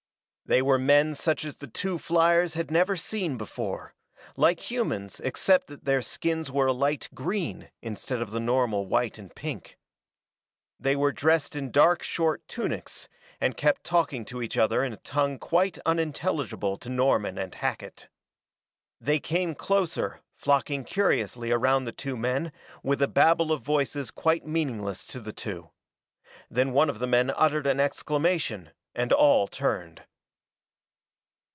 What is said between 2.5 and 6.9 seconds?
had never seen before, like humans except that their skins were a